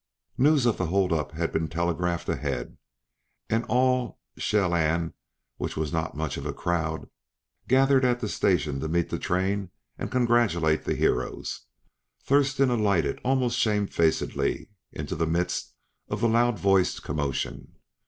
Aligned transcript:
News 0.39 0.65
of 0.65 0.77
the 0.79 0.87
holdup 0.87 1.33
had 1.33 1.51
been 1.51 1.67
telegraphed 1.67 2.27
ahead, 2.27 2.75
and 3.51 3.63
all 3.65 4.19
Shellanne 4.35 5.13
which 5.57 5.77
was 5.77 5.93
not 5.93 6.17
much 6.17 6.37
of 6.37 6.45
a 6.47 6.53
crowd 6.53 7.07
gathered 7.67 8.03
at 8.03 8.19
the 8.19 8.27
station 8.27 8.79
to 8.79 8.87
meet 8.87 9.11
the 9.11 9.19
train 9.19 9.69
and 9.99 10.09
congratulate 10.09 10.85
the 10.85 10.95
heroes. 10.95 11.65
Thurston 12.23 12.71
alighted 12.71 13.19
almost 13.23 13.59
shamefacedly 13.59 14.69
into 14.91 15.15
the 15.15 15.27
midst 15.27 15.75
of 16.09 16.19
the 16.21 16.27
loud 16.29 16.57
voiced 16.57 17.03
commotion. 17.03 17.75